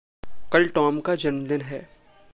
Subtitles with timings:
[0.53, 1.89] कल टॉम का जन्मदिन है।